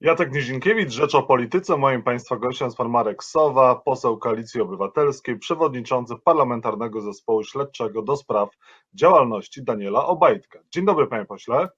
[0.00, 1.76] Jacek Nizinkiewicz, Rzecz o Polityce.
[1.76, 8.16] Moim Państwa gościem jest pan Marek Sowa, poseł Koalicji Obywatelskiej, przewodniczący Parlamentarnego Zespołu Śledczego do
[8.16, 8.48] spraw
[8.94, 10.58] działalności Daniela Obajtka.
[10.70, 11.68] Dzień dobry, panie pośle.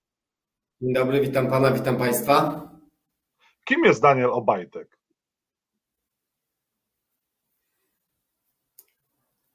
[0.80, 2.62] Dzień dobry, witam pana, witam państwa.
[3.64, 4.99] Kim jest Daniel Obajtek?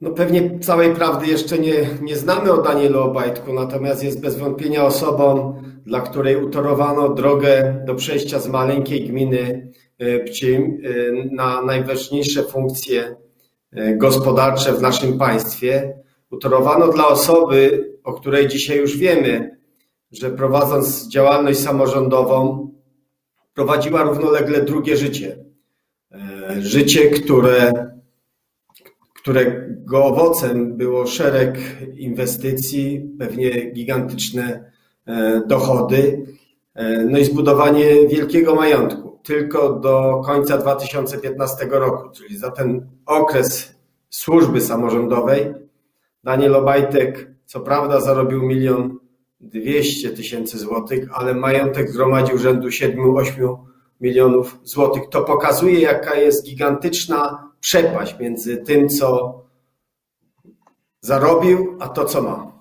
[0.00, 4.84] No pewnie całej prawdy jeszcze nie, nie znamy o Danielu Obajtku, natomiast jest bez wątpienia
[4.84, 5.54] osobą,
[5.86, 13.16] dla której utorowano drogę do przejścia z maleńkiej gminy e, Pcim e, na najważniejsze funkcje
[13.72, 15.98] e, gospodarcze w naszym państwie.
[16.30, 19.58] Utorowano dla osoby, o której dzisiaj już wiemy,
[20.12, 22.70] że prowadząc działalność samorządową,
[23.54, 25.44] prowadziła równolegle drugie życie.
[26.58, 27.72] Życie, które
[29.26, 31.58] którego owocem było szereg
[31.96, 34.72] inwestycji, pewnie gigantyczne
[35.06, 36.26] e, dochody,
[36.74, 39.20] e, no i zbudowanie wielkiego majątku.
[39.22, 43.74] Tylko do końca 2015 roku, czyli za ten okres
[44.10, 45.54] służby samorządowej,
[46.24, 48.98] Daniel Obajtek co prawda zarobił milion
[49.40, 53.56] dwieście tysięcy złotych, ale majątek zgromadził rzędu 7-8
[54.00, 55.02] milionów złotych.
[55.10, 59.40] To pokazuje, jaka jest gigantyczna przepaść między tym, co
[61.00, 62.52] zarobił, a to, co ma.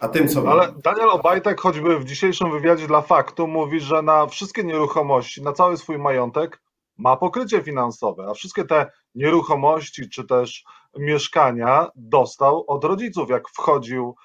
[0.00, 0.50] A tym, co ma.
[0.50, 5.52] Ale Daniel Obajtek, choćby w dzisiejszym wywiadzie dla Faktu, mówi, że na wszystkie nieruchomości, na
[5.52, 6.62] cały swój majątek
[6.98, 10.64] ma pokrycie finansowe, a wszystkie te nieruchomości czy też
[10.98, 14.16] mieszkania dostał od rodziców, jak wchodził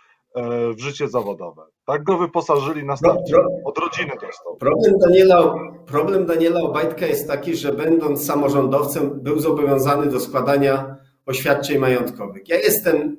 [0.76, 1.62] w życie zawodowe.
[1.86, 3.36] Tak go wyposażyli następnie.
[3.66, 4.56] Od rodziny dostał.
[4.60, 5.54] Problem Daniela,
[5.86, 12.50] problem Daniela Obajtka jest taki, że będąc samorządowcem był zobowiązany do składania oświadczeń majątkowych.
[12.50, 13.18] Ja jestem,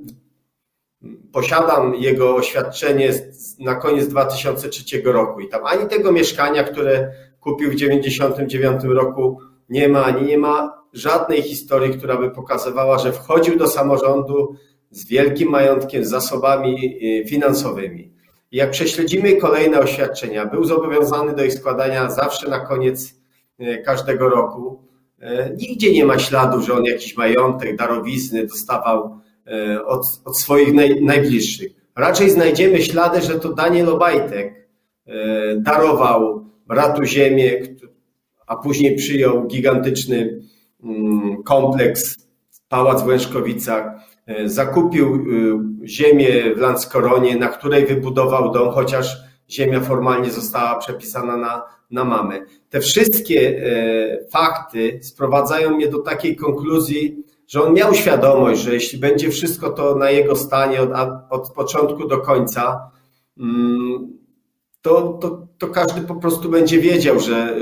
[1.33, 3.12] posiadam jego oświadczenie
[3.59, 9.89] na koniec 2003 roku i tam ani tego mieszkania, które kupił w 1999 roku nie
[9.89, 14.57] ma, ani nie ma żadnej historii, która by pokazywała, że wchodził do samorządu
[14.91, 18.12] z wielkim majątkiem, z zasobami y, finansowymi.
[18.53, 23.15] Jak prześledzimy kolejne oświadczenia, był zobowiązany do ich składania zawsze na koniec
[23.59, 24.83] e, każdego roku.
[25.21, 29.21] E, nigdzie nie ma śladu, że on jakiś majątek, darowizny dostawał
[29.87, 31.73] od, od swoich naj, najbliższych.
[31.97, 34.69] Raczej znajdziemy ślady, że to Daniel Obajtek
[35.56, 37.53] darował bratu ziemię,
[38.47, 40.41] a później przyjął gigantyczny
[40.84, 42.17] mm, kompleks,
[42.69, 44.09] pałac w Łężkowicach, E,
[44.45, 49.17] zakupił e, ziemię w Lanskoronie, na której wybudował dom, chociaż
[49.51, 52.41] ziemia formalnie została przepisana na, na mamę.
[52.69, 58.99] Te wszystkie e, fakty sprowadzają mnie do takiej konkluzji, że on miał świadomość, że jeśli
[58.99, 60.91] będzie wszystko to na jego stanie od,
[61.31, 62.91] od początku do końca,
[63.39, 64.19] mm,
[64.83, 67.59] to, to, to każdy po prostu będzie wiedział, że,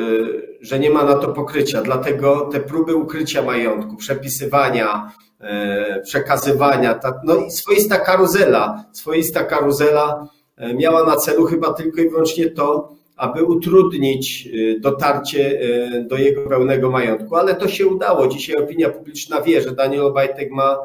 [0.60, 1.82] że nie ma na to pokrycia.
[1.82, 7.00] Dlatego te próby ukrycia majątku, przepisywania, E, przekazywania.
[7.24, 12.88] No i swoista karuzela, swoista karuzela e, miała na celu chyba tylko i wyłącznie to,
[13.16, 15.60] aby utrudnić e, dotarcie
[16.08, 18.28] do jego pełnego majątku, ale to się udało.
[18.28, 20.78] Dzisiaj opinia publiczna wie, że Daniel Obajtek ma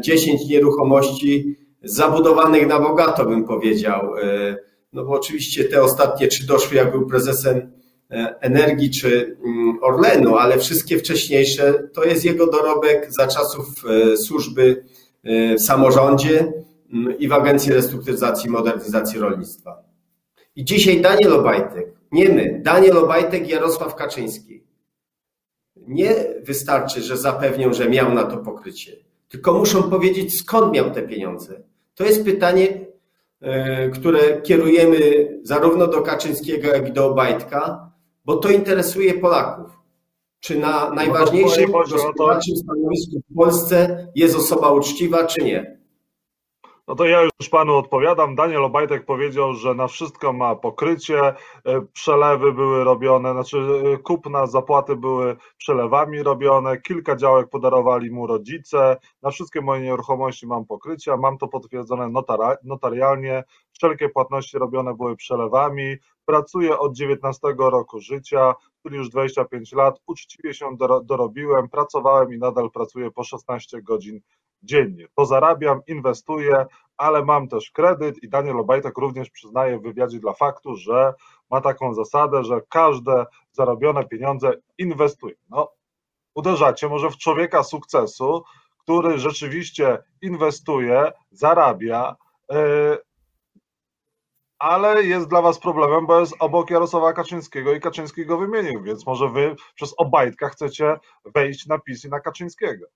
[0.00, 4.12] 10 nieruchomości zabudowanych na bogato, bym powiedział.
[4.92, 7.72] No bo oczywiście te ostatnie trzy doszły, jak był prezesem
[8.40, 14.84] energii czy mm, Orlenu, ale wszystkie wcześniejsze to jest jego dorobek za czasów e, służby
[15.24, 16.52] e, w samorządzie
[16.92, 19.82] mm, i w Agencji Restrukturyzacji i Modernizacji Rolnictwa.
[20.56, 24.64] I dzisiaj Daniel Obajtek, nie my, Daniel Obajtek Jarosław Kaczyński.
[25.76, 28.92] Nie wystarczy, że zapewnią, że miał na to pokrycie,
[29.28, 31.62] tylko muszą powiedzieć, skąd miał te pieniądze.
[31.94, 32.86] To jest pytanie,
[33.92, 34.98] które kierujemy
[35.42, 37.90] zarówno do Kaczyńskiego, jak i do Obajtka,
[38.26, 39.66] bo to interesuje Polaków.
[40.40, 45.80] Czy na najważniejszym no gospodarczym stanowisku w Polsce jest osoba uczciwa, czy nie?
[46.88, 48.34] No to ja już panu odpowiadam.
[48.34, 51.34] Daniel Obajtek powiedział, że na wszystko ma pokrycie, e,
[51.92, 58.96] przelewy były robione, znaczy e, kupna, zapłaty były przelewami robione, kilka działek podarowali mu rodzice,
[59.22, 62.10] na wszystkie moje nieruchomości mam pokrycie, mam to potwierdzone
[62.64, 70.00] notarialnie, wszelkie płatności robione były przelewami, pracuję od 19 roku życia, czyli już 25 lat,
[70.06, 74.20] uczciwie się dorobiłem, pracowałem i nadal pracuję po 16 godzin
[74.66, 75.06] dziennie.
[75.16, 76.66] To zarabiam, inwestuję,
[76.96, 81.14] ale mam też kredyt i Daniel Obajtek również przyznaje w wywiadzie dla faktu, że
[81.50, 85.34] ma taką zasadę, że każde zarobione pieniądze inwestuje.
[85.50, 85.72] No,
[86.34, 88.44] uderzacie może w człowieka sukcesu,
[88.78, 92.16] który rzeczywiście inwestuje, zarabia,
[92.50, 92.98] yy,
[94.58, 99.06] ale jest dla was problemem, bo jest obok Jarosława Kaczyńskiego i Kaczyński go wymienił, więc
[99.06, 102.86] może wy przez Obajtka chcecie wejść na PiS i na Kaczyńskiego.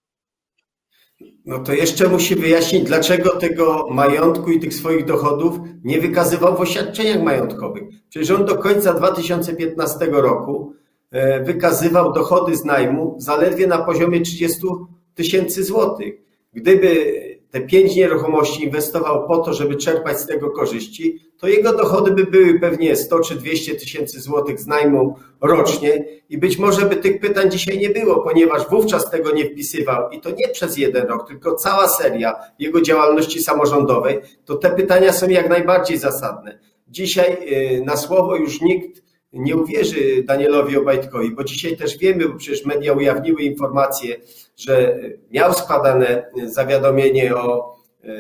[1.44, 6.60] No to jeszcze musi wyjaśnić, dlaczego tego majątku i tych swoich dochodów nie wykazywał w
[6.60, 7.82] oświadczeniach majątkowych.
[8.08, 10.72] Przecież on do końca 2015 roku
[11.10, 14.60] e, wykazywał dochody z najmu zaledwie na poziomie 30
[15.14, 16.14] tysięcy złotych.
[16.52, 17.14] Gdyby
[17.50, 22.24] te pięć nieruchomości inwestował po to, żeby czerpać z tego korzyści, to jego dochody by
[22.24, 26.04] były pewnie 100 czy 200 tysięcy złotych z najmu rocznie.
[26.28, 30.10] I być może by tych pytań dzisiaj nie było, ponieważ wówczas tego nie wpisywał.
[30.10, 35.12] I to nie przez jeden rok, tylko cała seria jego działalności samorządowej, to te pytania
[35.12, 36.58] są jak najbardziej zasadne.
[36.88, 37.36] Dzisiaj
[37.78, 42.64] y, na słowo już nikt nie uwierzy Danielowi Obajtkowi, bo dzisiaj też wiemy, bo przecież
[42.64, 44.16] media ujawniły informacje,
[44.56, 44.98] że
[45.30, 48.10] miał składane zawiadomienie o e,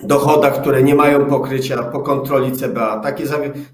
[0.00, 3.00] dochodach, które nie mają pokrycia po kontroli CBA.
[3.00, 3.24] Takie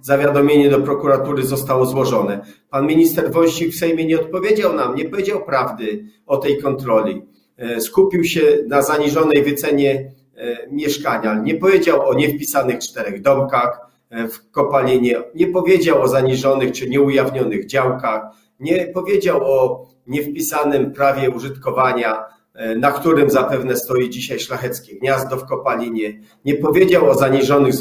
[0.00, 2.40] zawiadomienie do prokuratury zostało złożone.
[2.70, 7.22] Pan minister Wąsik w Sejmie nie odpowiedział nam, nie powiedział prawdy o tej kontroli.
[7.56, 11.34] E, skupił się na zaniżonej wycenie e, mieszkania.
[11.34, 18.22] Nie powiedział o niewpisanych czterech domkach, w kopalinie, nie powiedział o zaniżonych czy nieujawnionych działkach,
[18.60, 22.24] nie powiedział o niewpisanym prawie użytkowania,
[22.54, 27.74] e, na którym zapewne stoi dzisiaj szlacheckie gniazdo w kopalinie, nie powiedział o zaniżonych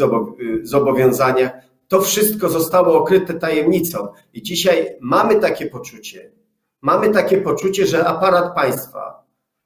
[0.63, 1.51] zobowiązaniach.
[1.87, 6.31] To wszystko zostało okryte tajemnicą i dzisiaj mamy takie poczucie,
[6.81, 9.23] mamy takie poczucie, że aparat państwa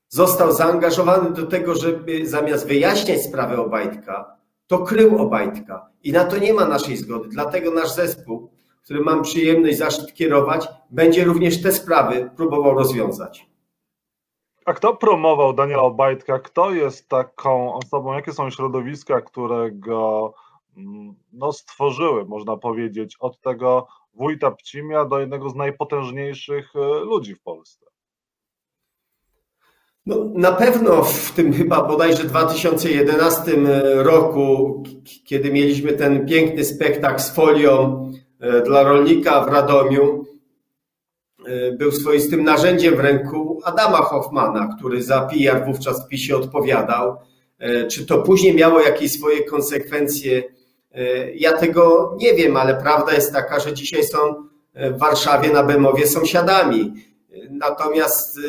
[0.10, 4.38] został zaangażowany do tego, żeby zamiast wyjaśniać sprawę Obajtka,
[4.68, 7.30] to krył Obajtka i na to nie ma naszej zgody.
[7.30, 8.50] Dlatego nasz zespół,
[8.84, 13.54] który mam przyjemność zaszczyt kierować, będzie również te sprawy próbował rozwiązać.
[14.66, 16.40] A kto promował Daniela Obajtka?
[16.40, 18.14] Kto jest taką osobą?
[18.14, 20.34] Jakie są środowiska, które go
[20.78, 27.36] mm, no, stworzyły, można powiedzieć, od tego wójta Pcimia do jednego z najpotężniejszych e, ludzi
[27.36, 27.86] w Polsce?
[30.06, 33.52] No, na pewno w tym chyba bodajże 2011
[33.96, 34.84] roku,
[35.26, 40.26] kiedy mieliśmy ten piękny spektakl z folią e, dla rolnika w Radomiu,
[41.48, 47.18] e, był swoistym narzędziem w ręku Adama Hoffmana, który za PR wówczas w PiSie odpowiadał.
[47.60, 50.44] E, czy to później miało jakieś swoje konsekwencje?
[51.36, 54.18] Ja tego nie wiem, ale prawda jest taka, że dzisiaj są
[54.76, 56.94] w Warszawie na Bemowie sąsiadami.
[57.50, 58.40] Natomiast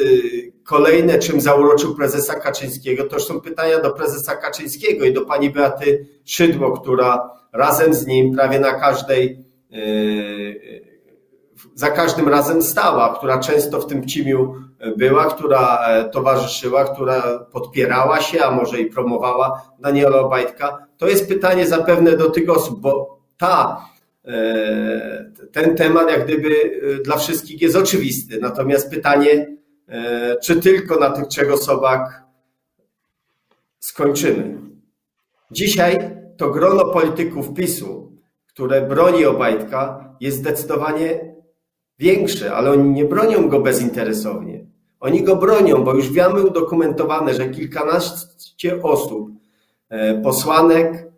[0.64, 6.06] Kolejne, czym zauroczył prezesa Kaczyńskiego, to są pytania do prezesa Kaczyńskiego i do pani Beaty
[6.24, 9.76] Szydło, która razem z nim prawie na każdej, e,
[11.74, 14.54] za każdym razem stała, która często w tym cimiu
[14.96, 20.86] była, która e, towarzyszyła, która podpierała się, a może i promowała Daniela Obajtka.
[20.96, 23.84] To jest pytanie zapewne do tych osób, bo ta,
[25.52, 28.38] ten temat jak gdyby dla wszystkich jest oczywisty.
[28.40, 29.54] Natomiast pytanie,
[29.88, 32.22] E, czy tylko na tych trzech osobach
[33.78, 34.58] skończymy.
[35.50, 38.12] Dzisiaj to grono polityków PiSu,
[38.46, 41.34] które broni Obajtka, jest zdecydowanie
[41.98, 44.66] większe, ale oni nie bronią go bezinteresownie.
[45.00, 49.30] Oni go bronią, bo już wiemy udokumentowane, że kilkanaście osób,
[49.88, 51.12] e, posłanek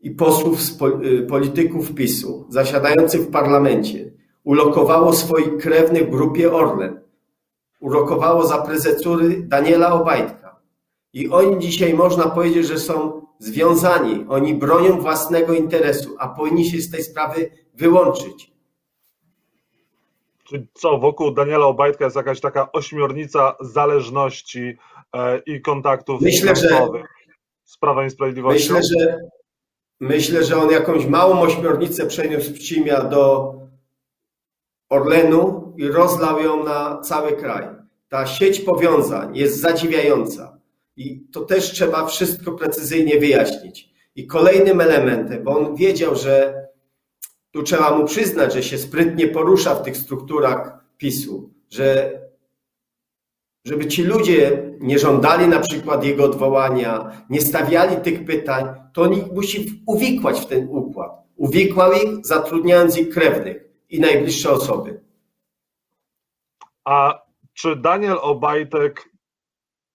[0.00, 4.10] i posłów e, polityków PiSu zasiadających w parlamencie
[4.44, 7.00] ulokowało swoich krewnych w grupie Orlen
[7.80, 10.60] urokowało za prezesury Daniela Obajtka.
[11.12, 14.26] I oni dzisiaj można powiedzieć, że są związani.
[14.28, 18.52] Oni bronią własnego interesu, a powinni się z tej sprawy wyłączyć.
[20.44, 24.76] Czyli co, wokół Daniela Obajtka jest jakaś taka ośmiornica zależności
[25.14, 26.88] e, i kontaktów myślę, że,
[27.64, 28.74] z Prawem i Sprawiedliwością?
[28.74, 29.18] Myślę, że
[30.00, 33.52] myślę, że on jakąś małą ośmiornicę przeniósł z Pcimia do
[34.88, 37.68] Orlenu i rozlał ją na cały kraj.
[38.08, 40.58] Ta sieć powiązań jest zadziwiająca
[40.96, 43.88] i to też trzeba wszystko precyzyjnie wyjaśnić.
[44.16, 46.66] I kolejnym elementem, bo on wiedział, że
[47.50, 52.12] tu trzeba mu przyznać, że się sprytnie porusza w tych strukturach PiSu, że
[53.68, 59.14] żeby ci ludzie nie żądali na przykład jego odwołania, nie stawiali tych pytań, to on
[59.14, 61.12] ich musi uwikłać w ten układ.
[61.36, 65.04] Uwikłał ich, zatrudniając ich krewnych i najbliższe osoby.
[66.84, 67.22] A
[67.52, 69.10] czy Daniel Obajtek,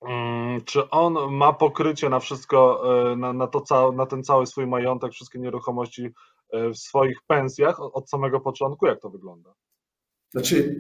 [0.02, 4.68] mm, czy on ma pokrycie na wszystko, e, na, na, to, na ten cały swój
[4.68, 6.10] majątek, wszystkie nieruchomości
[6.50, 8.86] e, w swoich pensjach od samego początku?
[8.86, 9.54] Jak to wygląda?
[10.32, 10.76] Znaczy,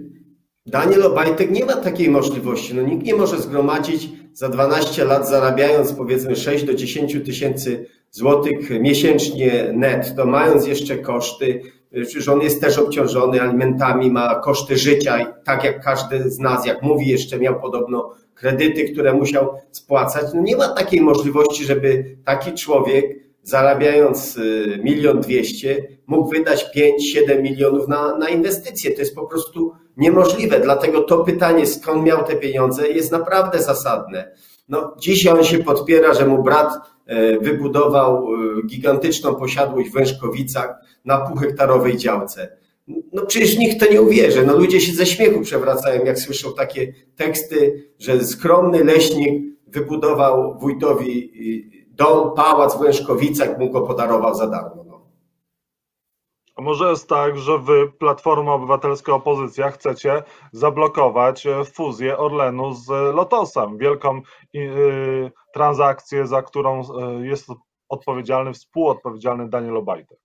[0.65, 2.75] Daniel Obajtek nie ma takiej możliwości.
[2.75, 8.69] No, nikt nie może zgromadzić za 12 lat, zarabiając powiedzmy 6 do 10 tysięcy złotych
[8.81, 11.61] miesięcznie net, to mając jeszcze koszty,
[11.93, 16.81] Przecież on jest też obciążony alimentami, ma koszty życia, tak jak każdy z nas, jak
[16.81, 20.25] mówi, jeszcze miał podobno kredyty, które musiał spłacać.
[20.33, 23.05] No nie ma takiej możliwości, żeby taki człowiek
[23.43, 28.91] zarabiając y, milion dwieście mógł wydać 5-7 milionów na, na inwestycje.
[28.91, 30.59] To jest po prostu niemożliwe.
[30.59, 34.31] Dlatego to pytanie, skąd miał te pieniądze, jest naprawdę zasadne.
[34.69, 36.73] No, dzisiaj on się podpiera, że mu brat
[37.05, 42.57] e, wybudował e, gigantyczną posiadłość w Wężkowicach na półhektarowej działce.
[43.13, 44.45] No przecież nikt to nie uwierzy.
[44.45, 51.31] No ludzie się ze śmiechu przewracają, jak słyszą takie teksty, że skromny leśnik wybudował wójtowi
[51.93, 54.83] dom, pałac w Łężkowicach, mu go podarował za darmo.
[54.87, 55.01] No.
[56.55, 62.89] A może jest tak, że wy, Platforma Obywatelska Opozycja, chcecie zablokować e, fuzję Orlenu z
[63.15, 64.21] Lotosem, wielką
[64.53, 66.81] yy, transakcję, za którą
[67.21, 67.47] jest
[67.89, 70.22] odpowiedzialny, współodpowiedzialny Daniel Obajtek?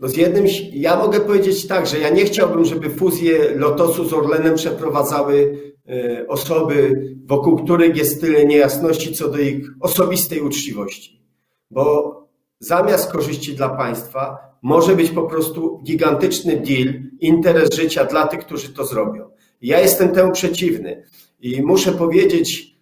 [0.00, 4.12] No z jednym, ja mogę powiedzieć tak, że ja nie chciałbym, żeby fuzję Lotosu z
[4.12, 5.58] Orlenem przeprowadzały
[5.88, 11.22] e, osoby, wokół których jest tyle niejasności co do ich osobistej uczciwości.
[11.70, 12.14] Bo
[12.58, 18.68] zamiast korzyści dla państwa może być po prostu gigantyczny deal, interes życia dla tych, którzy
[18.68, 19.30] to zrobią.
[19.62, 21.04] Ja jestem temu przeciwny
[21.40, 22.76] i muszę powiedzieć,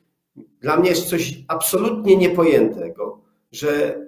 [0.61, 3.21] dla mnie jest coś absolutnie niepojętego,
[3.53, 4.01] że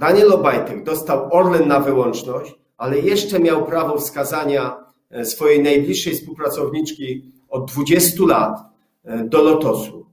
[0.00, 4.76] Daniel Obajtek dostał Orlen na wyłączność, ale jeszcze miał prawo wskazania
[5.10, 8.58] e, swojej najbliższej współpracowniczki od 20 lat
[9.04, 10.06] e, do Lotosu.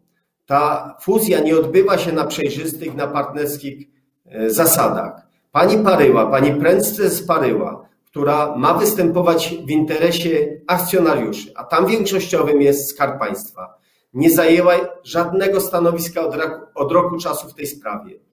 [0.46, 3.88] Ta fuzja nie odbywa się na przejrzystych, na partnerskich
[4.25, 5.27] e, zasadach.
[5.51, 12.89] Pani Paryła, pani prezes Paryła, która ma występować w interesie akcjonariuszy, a tam większościowym jest
[12.89, 13.77] Skarb Państwa,
[14.13, 18.26] nie zajęła żadnego stanowiska od roku, od roku czasu w tej sprawie.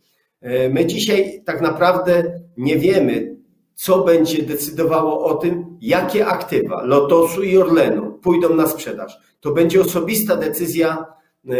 [0.71, 3.37] My dzisiaj tak naprawdę nie wiemy,
[3.75, 9.19] co będzie decydowało o tym, jakie aktywa Lotosu i Orlenu pójdą na sprzedaż.
[9.41, 11.07] To będzie osobista decyzja
[11.49, 11.55] e,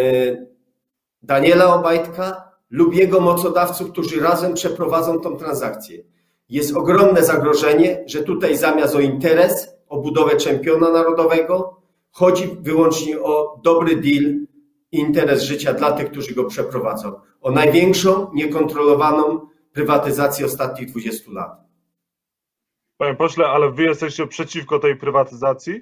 [1.23, 6.05] Daniela Obajtka lub jego mocodawców, którzy razem przeprowadzą tą transakcję.
[6.49, 13.61] Jest ogromne zagrożenie, że tutaj zamiast o interes, o budowę czempiona narodowego, chodzi wyłącznie o
[13.65, 14.35] dobry deal
[14.99, 17.13] interes życia dla tych, którzy go przeprowadzą.
[17.41, 21.65] O największą, niekontrolowaną prywatyzację ostatnich 20 lat.
[22.97, 25.81] Panie pośle, ale wy jesteście przeciwko tej prywatyzacji?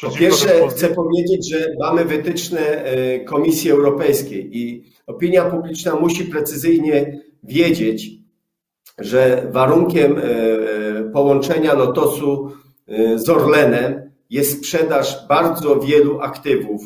[0.00, 7.20] Po pierwsze, chcę powiedzieć, że mamy wytyczne e, Komisji Europejskiej i opinia publiczna musi precyzyjnie
[7.42, 8.10] wiedzieć,
[8.98, 10.22] że warunkiem e,
[11.12, 12.52] połączenia Lotosu
[12.88, 16.82] e, z Orlenem jest sprzedaż bardzo wielu aktywów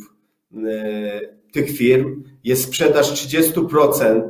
[1.52, 4.23] tych firm, jest sprzedaż 30%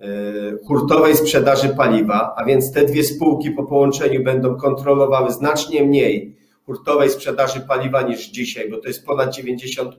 [0.00, 6.36] E, hurtowej sprzedaży paliwa, a więc te dwie spółki po połączeniu będą kontrolowały znacznie mniej
[6.66, 9.90] hurtowej sprzedaży paliwa niż dzisiaj, bo to jest ponad 90%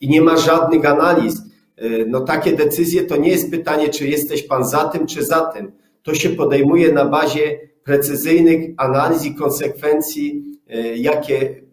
[0.00, 1.42] i nie ma żadnych analiz.
[1.76, 5.40] E, no takie decyzje to nie jest pytanie, czy jesteś pan za tym, czy za
[5.40, 5.72] tym.
[6.02, 11.65] To się podejmuje na bazie precyzyjnych analiz i konsekwencji, e, jakie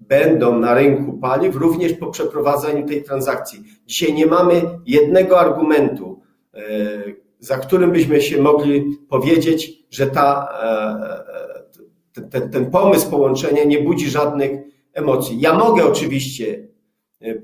[0.00, 3.62] będą na rynku paliw, również po przeprowadzeniu tej transakcji.
[3.86, 6.24] Dzisiaj nie mamy jednego argumentu,
[6.54, 7.02] E,
[7.40, 13.80] za którym byśmy się mogli powiedzieć, że ta, e, e, ten, ten pomysł połączenia nie
[13.80, 14.50] budzi żadnych
[14.92, 15.40] emocji.
[15.40, 16.68] Ja mogę oczywiście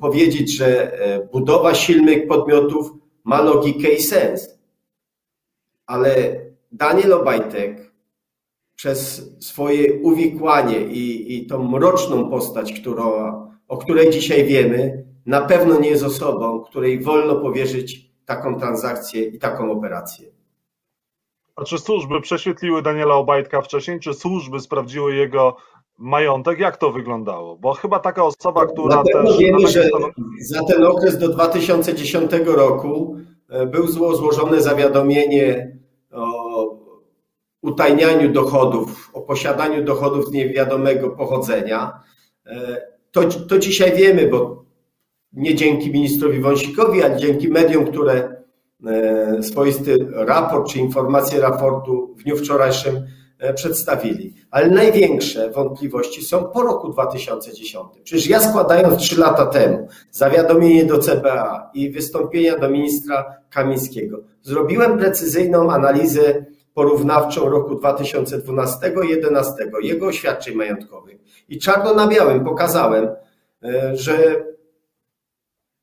[0.00, 0.92] powiedzieć, że
[1.32, 2.92] budowa silnych podmiotów
[3.24, 4.58] ma logikę i sens,
[5.86, 6.40] ale
[6.72, 7.89] Daniel Obajtek
[8.80, 13.12] przez swoje uwikłanie i, i tą mroczną postać, którą,
[13.68, 19.38] o której dzisiaj wiemy, na pewno nie jest osobą, której wolno powierzyć taką transakcję i
[19.38, 20.28] taką operację.
[21.56, 25.56] A czy służby prześwietliły Daniela Obajtka wcześniej, czy służby sprawdziły jego
[25.98, 26.58] majątek?
[26.58, 27.56] Jak to wyglądało?
[27.56, 29.38] Bo chyba taka osoba, która na też...
[29.38, 29.88] Wiemy, że
[30.40, 33.16] za ten okres do 2010 roku
[33.48, 35.79] e, był złożone zawiadomienie
[37.62, 42.00] utajnianiu dochodów, o posiadaniu dochodów niewiadomego pochodzenia.
[42.46, 44.64] E, to, to dzisiaj wiemy, bo
[45.32, 48.42] nie dzięki ministrowi Wąsikowi, ale dzięki mediom, które
[48.86, 53.06] e, swoisty raport czy informacje raportu w dniu wczorajszym
[53.38, 54.34] e, przedstawili.
[54.50, 57.86] Ale największe wątpliwości są po roku 2010.
[58.04, 64.98] Przecież ja składając trzy lata temu zawiadomienie do CBA i wystąpienia do ministra Kamińskiego, zrobiłem
[64.98, 69.44] precyzyjną analizę porównawczą roku 2012-2011,
[69.82, 71.18] jego oświadczeń majątkowych.
[71.48, 73.08] I czarno na białym pokazałem,
[73.62, 74.44] e, że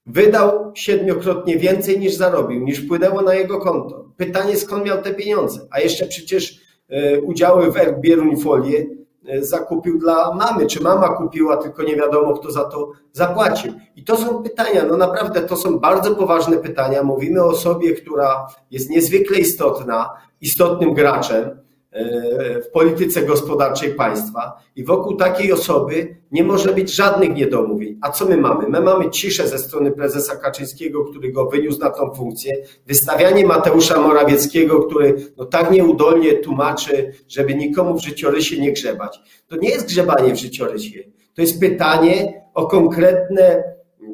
[0.08, 4.06] Wydał siedmiokrotnie więcej niż zarobił, niż wpłynęło na jego konto.
[4.18, 5.60] Pytanie, skąd miał te pieniądze?
[5.72, 8.86] A jeszcze przecież e, udziały w Bieruń Folie
[9.28, 13.74] e, zakupił dla mamy, czy mama kupiła, tylko nie wiadomo, kto za to zapłacił.
[13.96, 17.04] I to są pytania, no naprawdę to są bardzo poważne pytania.
[17.04, 20.10] Mówimy o osobie, która jest niezwykle istotna,
[20.42, 21.68] istotnym graczem,
[21.98, 28.00] E, w polityce gospodarczej państwa i wokół takiej osoby nie może być żadnych niedomówień.
[28.02, 28.70] A co my mamy?
[28.70, 32.54] My mamy ciszę ze strony prezesa Kaczyńskiego, który go wyniósł na tą funkcję,
[32.88, 39.20] wystawianie Mateusza Morawieckiego, który no tak nieudolnie tłumaczy, żeby nikomu w życiorysie nie grzebać.
[39.48, 41.04] To nie jest grzebanie w życiorysie.
[41.34, 43.64] To jest pytanie o konkretne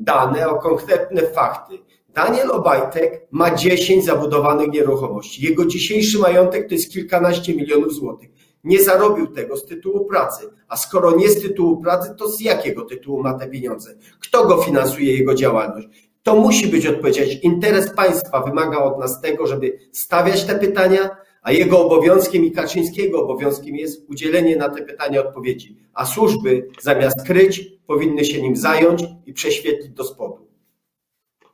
[0.02, 1.78] dane, o konkretne fakty.
[2.14, 5.46] Daniel Obajtek ma 10 zabudowanych nieruchomości.
[5.46, 8.30] Jego dzisiejszy majątek to jest kilkanaście milionów złotych.
[8.64, 10.50] Nie zarobił tego z tytułu pracy.
[10.68, 13.96] A skoro nie z tytułu pracy, to z jakiego tytułu ma te pieniądze?
[14.20, 15.88] Kto go finansuje, jego działalność?
[16.24, 17.40] To musi być odpowiedź.
[17.44, 21.10] Interes państwa wymaga od nas tego, żeby stawiać te pytania,
[21.42, 25.78] a jego obowiązkiem i Kaczyńskiego obowiązkiem jest udzielenie na te pytania odpowiedzi.
[25.94, 30.43] A służby zamiast kryć, powinny się nim zająć i prześwietlić do spodu.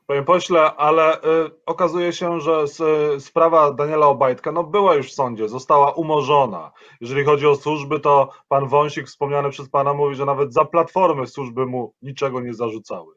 [0.09, 1.19] Panie pośle, ale y,
[1.65, 2.65] okazuje się, że
[3.15, 6.71] y, sprawa Daniela Obajtka no, była już w sądzie, została umorzona.
[7.01, 11.27] Jeżeli chodzi o służby, to pan Wąsik wspomniany przez pana mówi, że nawet za platformy
[11.27, 13.15] służby mu niczego nie zarzucały.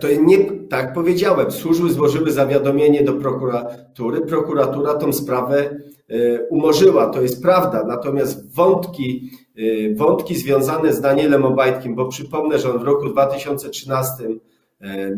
[0.00, 0.38] To nie,
[0.68, 5.76] tak powiedziałem, służby złożyły zawiadomienie do prokuratury, prokuratura tą sprawę
[6.10, 12.58] y, umorzyła, to jest prawda, natomiast wątki, y, wątki związane z Danielem Obajtkiem, bo przypomnę,
[12.58, 14.55] że on w roku 2013 E,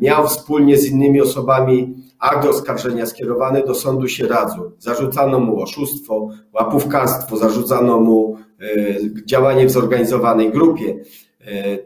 [0.01, 4.73] miał wspólnie z innymi osobami akt oskarżenia skierowany do sądu Sieradzu.
[4.79, 8.67] Zarzucano mu oszustwo, łapówkarstwo, zarzucano mu e,
[9.27, 10.97] działanie w zorganizowanej grupie.
[11.41, 11.79] E,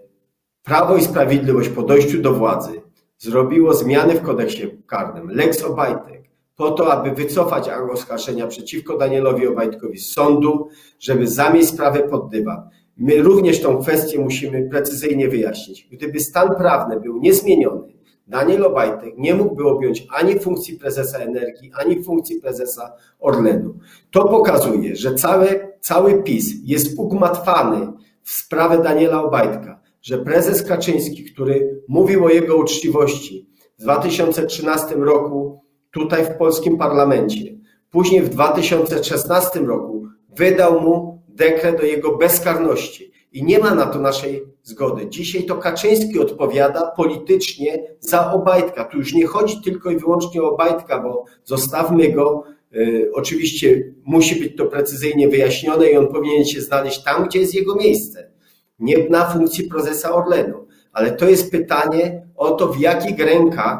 [0.63, 2.83] Prawo i Sprawiedliwość po dojściu do władzy
[3.19, 6.23] zrobiło zmiany w kodeksie karnym, Lex Obajtek,
[6.57, 10.69] po to, aby wycofać oskarżenia przeciwko Danielowi Obajtkowi z sądu,
[11.01, 12.69] żeby zamieść sprawę pod dywan.
[12.97, 15.89] My również tą kwestię musimy precyzyjnie wyjaśnić.
[15.93, 17.93] Gdyby stan prawny był niezmieniony,
[18.27, 23.75] Daniel Obajtek nie mógłby objąć ani funkcji prezesa energii, ani funkcji prezesa Orlenu.
[24.11, 31.25] To pokazuje, że cały, cały PiS jest ugmatwany w sprawę Daniela Obajtka, że prezes Kaczyński,
[31.25, 37.59] który mówił o jego uczciwości w 2013 roku tutaj w polskim parlamencie,
[37.91, 43.13] później w 2016 roku wydał mu dekret o jego bezkarności.
[43.33, 45.09] I nie ma na to naszej zgody.
[45.09, 48.85] Dzisiaj to Kaczyński odpowiada politycznie za Obajtka.
[48.85, 52.45] Tu już nie chodzi tylko i wyłącznie o Obajtka, bo zostawmy go.
[52.77, 57.55] Y, oczywiście musi być to precyzyjnie wyjaśnione i on powinien się znaleźć tam, gdzie jest
[57.55, 58.31] jego miejsce.
[58.79, 60.67] Nie na funkcji prezesa Orlenu.
[60.93, 63.79] Ale to jest pytanie o to, w jakich rękach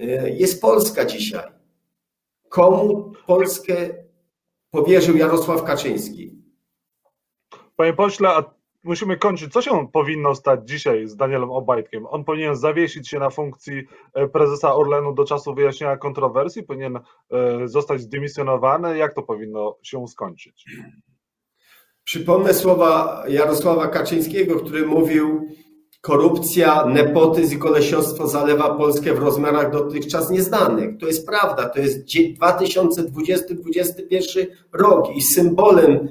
[0.00, 1.52] y, jest Polska dzisiaj.
[2.48, 3.74] Komu Polskę
[4.70, 6.41] powierzył Jarosław Kaczyński?
[7.76, 8.28] Panie pośle,
[8.84, 9.52] musimy kończyć.
[9.52, 12.06] Co się powinno stać dzisiaj z Danielem Obajtkiem?
[12.06, 13.82] On powinien zawiesić się na funkcji
[14.14, 16.62] e, prezesa Orlenu do czasu wyjaśnienia kontrowersji?
[16.62, 17.02] Powinien e,
[17.68, 18.98] zostać zdymisjonowany?
[18.98, 20.64] Jak to powinno się skończyć?
[22.04, 25.48] Przypomnę słowa Jarosława Kaczyńskiego, który mówił,
[26.00, 30.98] korupcja, nepotyzm i kolesiostwo zalewa Polskę w rozmiarach dotychczas nieznanych.
[30.98, 36.08] To jest prawda, to jest 2020-2021 rok i symbolem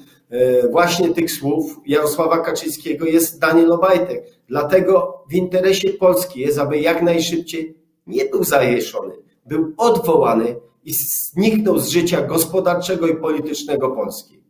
[0.71, 4.23] właśnie tych słów Jarosława Kaczyńskiego jest Daniel Obajtek.
[4.47, 9.13] Dlatego w interesie Polski jest, aby jak najszybciej nie był zawieszony,
[9.45, 14.41] był odwołany i zniknął z życia gospodarczego i politycznego Polski.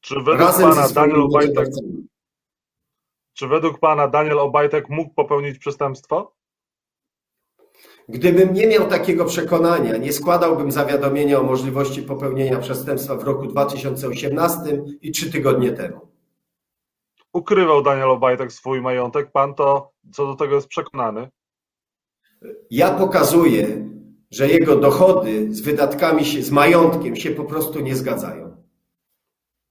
[0.00, 1.68] Czy według Razem pana Daniel Obajtek,
[3.34, 6.35] czy według pana Daniel Obajtek mógł popełnić przestępstwo?
[8.08, 14.82] Gdybym nie miał takiego przekonania, nie składałbym zawiadomienia o możliwości popełnienia przestępstwa w roku 2018
[15.02, 16.00] i trzy tygodnie temu.
[17.32, 19.32] Ukrywał Daniel Obajtek swój majątek.
[19.32, 21.28] Pan to co do tego jest przekonany?
[22.70, 23.88] Ja pokazuję,
[24.30, 28.56] że jego dochody z wydatkami, się, z majątkiem się po prostu nie zgadzają.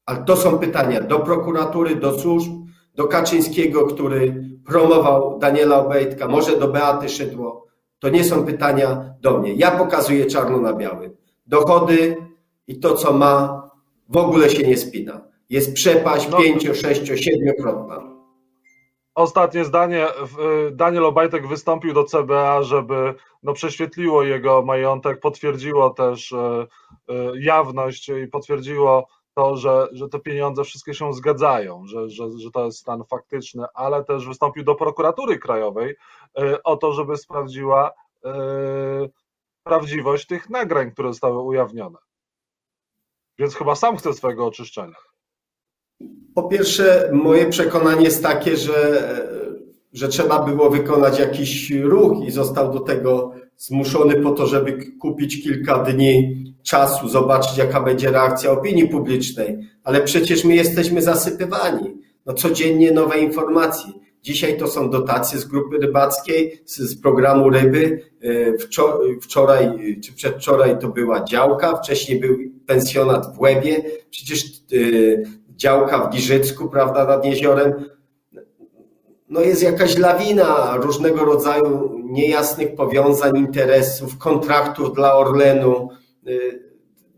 [0.05, 2.51] Ale to są pytania do prokuratury, do służb,
[2.95, 7.64] do Kaczyńskiego, który promował Daniela Obajtka, może do Beaty Szydło
[8.05, 9.53] to nie są pytania do mnie.
[9.53, 11.15] Ja pokazuję czarno na białym.
[11.47, 12.17] Dochody
[12.67, 13.63] i to, co ma,
[14.09, 15.21] w ogóle się nie spina.
[15.49, 16.37] Jest przepaść no.
[16.37, 18.01] pięcio, sześcio, siedmiokrotna.
[19.15, 20.07] Ostatnie zdanie.
[20.71, 23.13] Daniel Obajtek wystąpił do CBA, żeby
[23.43, 26.37] no, prześwietliło jego majątek, potwierdziło też e,
[27.09, 32.51] e, jawność i potwierdziło to, że, że te pieniądze wszystkie się zgadzają, że, że, że
[32.51, 35.95] to jest stan faktyczny, ale też wystąpił do prokuratury krajowej
[36.63, 37.91] o to, żeby sprawdziła
[39.63, 41.97] prawdziwość tych nagrań, które zostały ujawnione.
[43.39, 44.95] Więc chyba sam chce swojego oczyszczenia.
[46.35, 49.29] Po pierwsze, moje przekonanie jest takie, że,
[49.93, 55.43] że trzeba było wykonać jakiś ruch i został do tego zmuszony po to, żeby kupić
[55.43, 59.57] kilka dni czasu, zobaczyć jaka będzie reakcja opinii publicznej.
[59.83, 61.97] Ale przecież my jesteśmy zasypywani.
[62.25, 63.91] No codziennie nowe informacje.
[64.21, 68.01] Dzisiaj to są dotacje z grupy rybackiej, z, z programu ryby.
[68.21, 69.71] E, wczoraj
[70.03, 74.77] czy przedwczoraj to była działka, wcześniej był pensjonat w Łebie, przecież e,
[75.55, 77.73] działka w Giżycku, prawda, nad jeziorem.
[79.29, 85.89] No jest jakaś lawina różnego rodzaju niejasnych powiązań, interesów, kontraktów dla Orlenu.
[86.27, 86.31] E,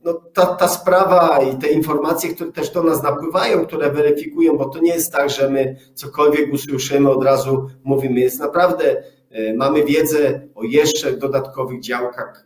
[0.04, 4.70] no ta, ta sprawa i te informacje, które też do nas napływają, które weryfikują, bo
[4.70, 8.20] to nie jest tak, że my cokolwiek usłyszymy, od razu mówimy.
[8.20, 12.46] Jest naprawdę, e, mamy wiedzę o jeszcze dodatkowych działkach,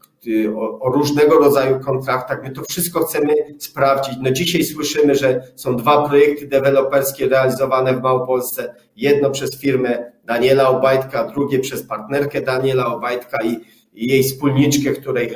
[0.56, 2.44] o, o, różnego rodzaju kontraktach.
[2.44, 4.14] My to wszystko chcemy sprawdzić.
[4.22, 8.76] No dzisiaj słyszymy, że są dwa projekty deweloperskie realizowane w Małopolsce.
[8.96, 13.60] Jedno przez firmę Daniela Obajtka, drugie przez partnerkę Daniela Obajtka i
[13.94, 15.30] i jej wspólniczkę, której,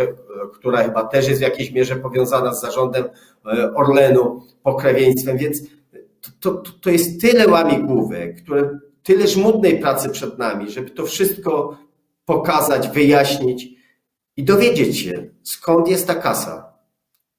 [0.54, 3.06] która chyba też jest w jakiejś mierze powiązana z zarządem
[3.46, 5.62] e, Orlenu, pokrewieństwem, więc
[6.40, 11.78] to, to, to jest tyle łamigłówek, które, tyle żmudnej pracy przed nami, żeby to wszystko
[12.26, 13.75] pokazać, wyjaśnić
[14.38, 16.74] i dowiedzieć się, skąd jest ta kasa,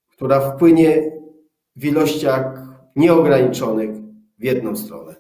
[0.09, 1.13] która wpłynie
[1.77, 2.63] w ilościach
[2.97, 3.91] nieograniczonych
[4.39, 5.15] w jedną stronę.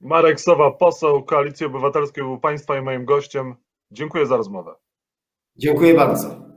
[0.00, 3.54] Marek Sowa, poseł Koalicji Obywatelskiej był Państwa i moim gościem.
[3.90, 4.74] Dziękuję za rozmowę.
[5.56, 6.47] Dziękuję bardzo.